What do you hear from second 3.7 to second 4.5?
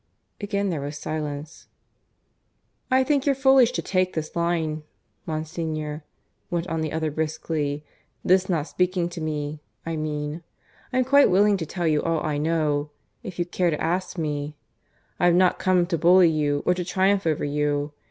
to take this